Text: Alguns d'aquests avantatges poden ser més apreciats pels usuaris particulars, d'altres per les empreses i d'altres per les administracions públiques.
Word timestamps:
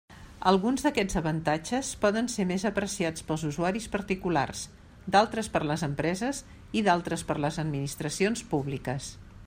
Alguns 0.51 0.83
d'aquests 0.85 1.17
avantatges 1.19 1.89
poden 2.05 2.29
ser 2.35 2.45
més 2.51 2.65
apreciats 2.69 3.25
pels 3.27 3.43
usuaris 3.49 3.85
particulars, 3.97 4.63
d'altres 5.17 5.51
per 5.57 5.63
les 5.73 5.85
empreses 5.89 6.41
i 6.81 6.85
d'altres 6.89 7.27
per 7.31 7.37
les 7.47 7.63
administracions 7.67 8.47
públiques. 8.55 9.17